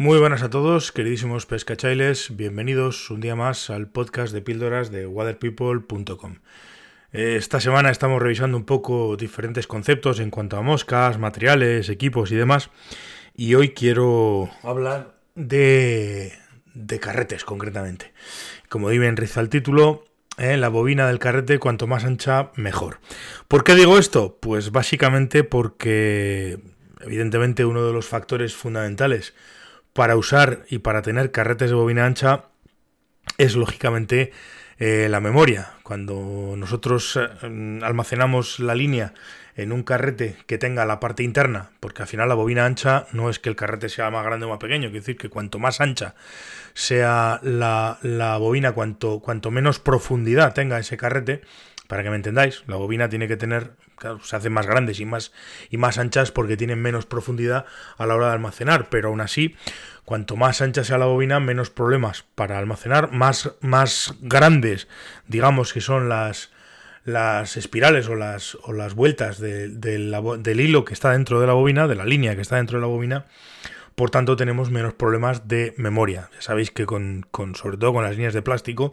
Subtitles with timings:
[0.00, 5.08] Muy buenas a todos, queridísimos pescachailes, bienvenidos un día más al podcast de píldoras de
[5.08, 6.36] waterpeople.com.
[7.12, 12.30] Eh, esta semana estamos revisando un poco diferentes conceptos en cuanto a moscas, materiales, equipos
[12.30, 12.70] y demás.
[13.34, 16.32] Y hoy quiero hablar de,
[16.74, 18.12] de carretes concretamente.
[18.68, 20.04] Como bien riza el título,
[20.36, 23.00] eh, la bobina del carrete cuanto más ancha mejor.
[23.48, 24.38] ¿Por qué digo esto?
[24.40, 26.60] Pues básicamente porque
[27.00, 29.34] evidentemente uno de los factores fundamentales
[29.98, 32.44] para usar y para tener carretes de bobina ancha
[33.36, 34.30] es lógicamente
[34.78, 35.72] eh, la memoria.
[35.88, 39.14] Cuando nosotros eh, almacenamos la línea
[39.56, 43.30] en un carrete que tenga la parte interna, porque al final la bobina ancha no
[43.30, 45.80] es que el carrete sea más grande o más pequeño, quiere decir que cuanto más
[45.80, 46.14] ancha
[46.74, 51.40] sea la, la bobina, cuanto, cuanto menos profundidad tenga ese carrete,
[51.88, 55.06] para que me entendáis, la bobina tiene que tener, claro, se hacen más grandes y
[55.06, 55.32] más,
[55.70, 57.64] y más anchas porque tienen menos profundidad
[57.96, 59.56] a la hora de almacenar, pero aún así,
[60.04, 64.86] cuanto más ancha sea la bobina, menos problemas para almacenar, más, más grandes,
[65.26, 66.50] digamos son las,
[67.04, 71.94] las espirales o las, las vueltas del hilo que está dentro de la bobina, de
[71.94, 73.26] la línea que está dentro de la bobina,
[73.94, 76.30] por tanto tenemos menos problemas de memoria.
[76.34, 78.92] Ya sabéis que con, con, sobre todo con las líneas de plástico,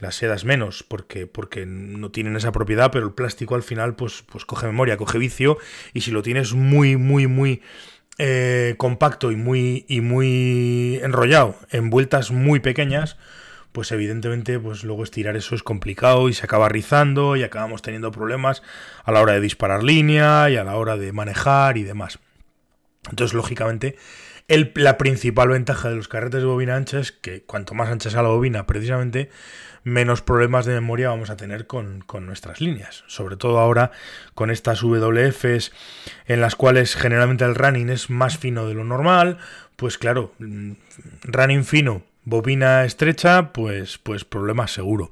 [0.00, 4.24] las sedas menos, porque, porque no tienen esa propiedad, pero el plástico al final pues,
[4.30, 5.58] pues coge memoria, coge vicio,
[5.92, 7.62] y si lo tienes muy, muy, muy
[8.18, 13.16] eh, compacto y muy, y muy enrollado en vueltas muy pequeñas,
[13.72, 18.12] pues evidentemente pues luego estirar eso es complicado y se acaba rizando y acabamos teniendo
[18.12, 18.62] problemas
[19.04, 22.18] a la hora de disparar línea y a la hora de manejar y demás.
[23.10, 23.96] Entonces, lógicamente,
[24.74, 28.22] la principal ventaja de los carretes de bobina ancha es que cuanto más ancha sea
[28.22, 29.30] la bobina, precisamente,
[29.82, 33.02] menos problemas de memoria vamos a tener con, con, nuestras líneas.
[33.08, 33.90] Sobre todo ahora
[34.34, 35.72] con estas WFs
[36.26, 39.38] en las cuales generalmente el running es más fino de lo normal.
[39.74, 40.72] Pues claro, mm,
[41.24, 45.10] running fino Bobina estrecha, pues, pues problema seguro.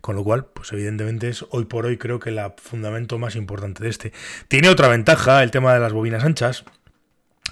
[0.00, 3.82] Con lo cual, pues evidentemente es hoy por hoy creo que el fundamento más importante
[3.82, 4.12] de este.
[4.48, 6.64] Tiene otra ventaja el tema de las bobinas anchas,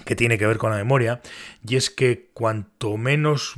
[0.05, 1.21] que tiene que ver con la memoria,
[1.67, 3.55] y es que cuanto menos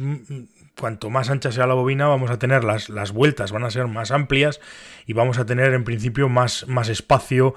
[0.79, 3.88] cuanto más ancha sea la bobina, vamos a tener las, las vueltas, van a ser
[3.88, 4.59] más amplias
[5.06, 7.53] y vamos a tener en principio más, más espacio,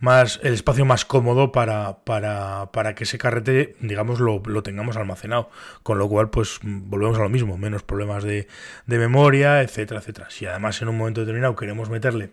[0.00, 4.96] más, el espacio más cómodo para, para, para que ese carrete, digamos, lo, lo, tengamos
[4.96, 5.50] almacenado.
[5.82, 8.48] Con lo cual, pues volvemos a lo mismo, menos problemas de,
[8.86, 10.26] de memoria, etcétera, etcétera.
[10.30, 12.32] Si además en un momento determinado queremos meterle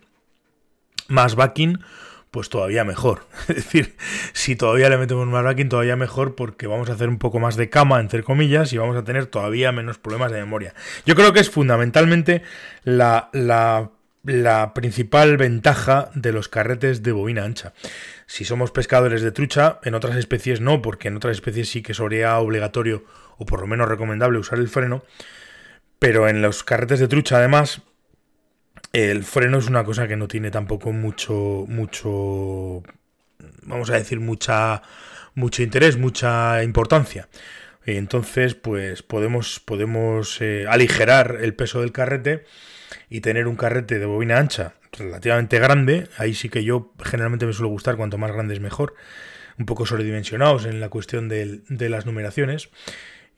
[1.08, 1.80] más backing,
[2.32, 3.28] pues todavía mejor.
[3.50, 3.96] Es decir,
[4.34, 7.58] si todavía le metemos más backing, todavía mejor porque vamos a hacer un poco más
[7.58, 10.74] de cama, entre comillas, y vamos a tener todavía menos problemas de memoria.
[11.06, 12.42] Yo creo que es fundamentalmente
[12.84, 13.92] la, la,
[14.24, 17.74] la principal ventaja de los carretes de bobina ancha.
[18.28, 21.94] Si somos pescadores de trucha, en otras especies no, porque en otras especies sí que
[21.94, 23.04] sería obligatorio
[23.38, 25.04] o por lo menos recomendable usar el freno.
[26.00, 27.82] Pero en los carretes de trucha, además,
[28.94, 32.84] el freno es una cosa que no tiene tampoco mucho, mucho,
[33.64, 34.82] vamos a decir, mucha,
[35.36, 37.30] mucho interés, mucha importancia.
[37.86, 42.46] Entonces, pues podemos, podemos eh, aligerar el peso del carrete
[43.10, 46.08] y tener un carrete de bobina ancha relativamente grande.
[46.18, 48.94] Ahí sí que yo generalmente me suele gustar, cuanto más grande es mejor.
[49.58, 52.70] Un poco sobredimensionados en la cuestión de, de las numeraciones.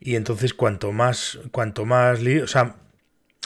[0.00, 2.76] Y entonces cuanto más, cuanto más, o sea,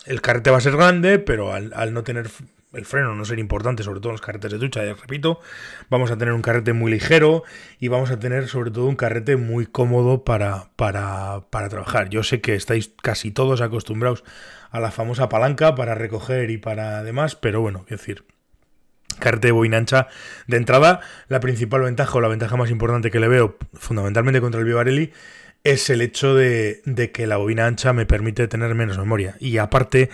[0.07, 2.31] el carrete va a ser grande, pero al, no tener
[2.75, 5.41] el freno no ser importante, sobre todo en los carretes de ducha, ya repito,
[5.89, 7.43] vamos a tener un carrete muy ligero
[7.79, 12.11] y vamos a tener sobre todo un carrete muy cómodo para, para, para trabajar.
[12.11, 14.25] Yo sé que estáis casi todos acostumbrados
[14.71, 18.25] a la famosa palanca para recoger y para demás, pero bueno, es decir,
[19.19, 20.09] carrete de boina ancha
[20.47, 24.61] de entrada, la principal ventaja o la ventaja más importante que le veo fundamentalmente contra
[24.61, 25.13] el Vivarelli
[25.65, 26.83] es el hecho de,
[27.13, 29.37] que la bobina ancha me permite tener menos memoria.
[29.41, 30.11] Y aparte,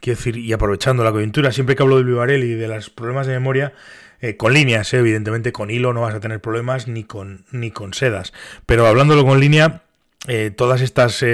[0.00, 3.26] quiero decir, y aprovechando la coyuntura, siempre que hablo del Vivarel y de los problemas
[3.26, 3.72] de memoria,
[4.20, 7.70] eh, con líneas, eh, evidentemente con hilo no vas a tener problemas ni con, ni
[7.70, 8.32] con sedas.
[8.66, 9.82] Pero hablándolo con línea,
[10.28, 11.24] eh, todas estas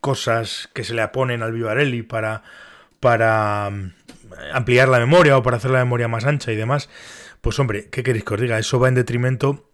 [0.00, 2.42] cosas que se le ponen al Vivarelli para,
[3.00, 3.92] para mm,
[4.52, 6.90] ampliar la memoria o para hacer la memoria más ancha y demás,
[7.40, 8.58] pues hombre, ¿qué queréis que os diga?
[8.58, 9.70] Eso va en detrimento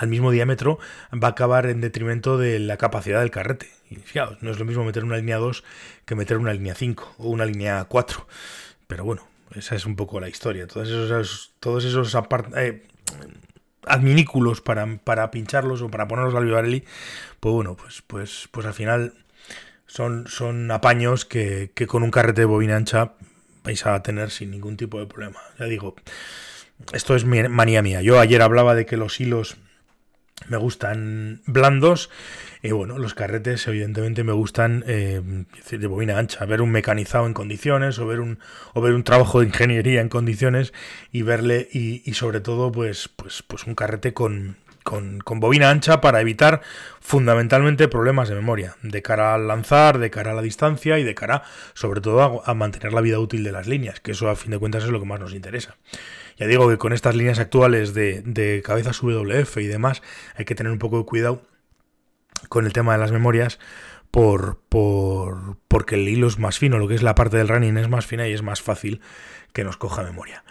[0.00, 0.78] al mismo diámetro
[1.12, 3.68] va a acabar en detrimento de la capacidad del carrete.
[3.90, 5.62] Y fijaos, no es lo mismo meter una línea 2
[6.06, 8.26] que meter una línea 5 o una línea 4.
[8.86, 10.66] Pero bueno, esa es un poco la historia.
[10.66, 12.16] Todos esos, todos esos
[12.56, 12.82] eh,
[13.84, 16.82] adminículos para, para, pincharlos o para ponerlos al Vivarelli,
[17.38, 19.12] pues bueno, pues, pues, pues al final
[19.86, 23.12] son, son apaños que, que con un carrete de bobina ancha
[23.64, 25.40] vais a tener sin ningún tipo de problema.
[25.58, 25.94] Ya digo,
[26.94, 28.00] esto es manía mía.
[28.00, 29.58] Yo ayer hablaba de que los hilos
[30.48, 32.10] me gustan blandos.
[32.62, 35.22] Y bueno, los carretes evidentemente me gustan eh,
[35.70, 38.38] de bobina ancha, ver un mecanizado en condiciones o ver un,
[38.74, 40.72] o ver un trabajo de ingeniería en condiciones
[41.10, 46.00] y verle y, y sobre todo pues, pues, pues un carrete con, con, bobina ancha
[46.00, 46.60] para evitar
[47.00, 51.14] fundamentalmente problemas de memoria, de cara al lanzar, de cara a la distancia y de
[51.14, 51.42] cara
[51.74, 54.58] sobre todo a, mantener la vida útil de las líneas, que eso a fin de
[54.58, 55.76] cuentas es lo que más nos interesa.
[56.36, 60.02] Ya digo que con estas líneas actuales de, de cabezas WF y demás
[60.36, 61.42] hay que tener un poco de cuidado
[62.48, 63.58] con el tema de las memorias
[64.10, 67.76] por, por, porque el hilo es más fino, lo que es la parte del running
[67.76, 69.00] es más fina y es más fácil
[69.52, 70.44] que nos coja memoria.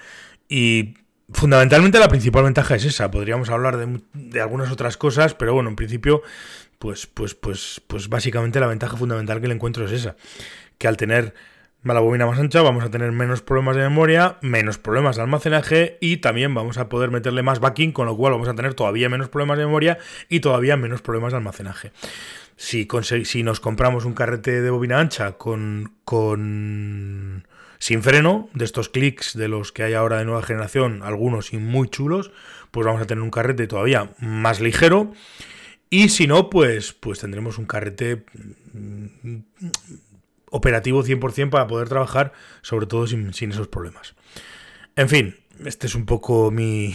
[0.48, 0.96] Y
[1.34, 3.12] fundamentalmente la principal ventaja es esa.
[3.12, 6.22] Podríamos hablar de, algunas otras cosas, pero bueno, en principio,
[6.78, 10.16] pues, pues, pues, pues básicamente la ventaja fundamental que le encuentro es esa.
[10.78, 11.34] Que al tener
[11.84, 15.98] la bobina más ancha vamos a tener menos problemas de memoria, menos problemas de almacenaje
[16.02, 19.10] y también vamos a poder meterle más backing, con lo cual vamos a tener todavía
[19.10, 19.98] menos problemas de memoria
[20.28, 21.92] y todavía menos problemas de almacenaje.
[22.58, 22.88] Si,
[23.24, 27.46] si nos compramos un carrete de bobina ancha con, con
[27.80, 31.58] sin freno, de estos clics de los que hay ahora de nueva generación, algunos y
[31.58, 32.32] muy chulos,
[32.72, 35.14] pues vamos a tener un carrete todavía más ligero.
[35.90, 38.26] Y si no, pues, pues tendremos un carrete
[38.74, 39.38] mm,
[40.52, 44.14] operativo 100% para poder trabajar, sobre todo sin, sin esos problemas.
[44.96, 46.94] En fin, este es un poco mi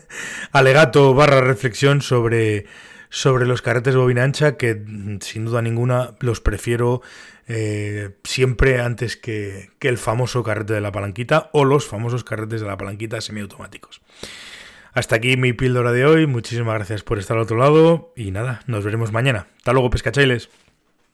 [0.52, 2.66] alegato barra reflexión sobre,
[3.14, 7.00] sobre los carretes bobina ancha, que mm, sin duda ninguna los prefiero
[7.46, 12.60] eh, siempre antes que, que, el famoso carrete de la palanquita o los famosos carretes
[12.60, 14.02] de la palanquita semiautomáticos.
[14.94, 18.62] Hasta aquí mi píldora de hoy, muchísimas gracias por estar al otro lado y nada,
[18.66, 19.46] nos veremos mañana.
[19.58, 20.50] Hasta luego, pescachailes.